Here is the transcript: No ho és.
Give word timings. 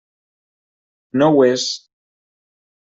No 1.23 1.29
ho 1.37 1.47
és. 1.51 1.69